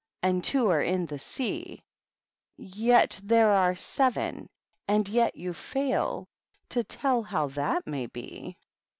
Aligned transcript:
And 0.23 0.43
two 0.43 0.67
are 0.71 0.81
in 0.81 1.05
the 1.05 1.19
sea. 1.19 1.83
Yet 2.57 3.21
there 3.23 3.51
are 3.51 3.75
seven 3.75 4.45
f 4.45 4.49
And 4.87 5.07
yet 5.07 5.35
you 5.35 5.53
fail 5.53 6.27
To 6.69 6.83
tell 6.83 7.21
how 7.21 7.49
that 7.49 7.85
may 7.85 8.07
be' 8.07 8.17
190 8.21 8.45
THE 8.47 8.47
BISHOPS. 8.53 8.63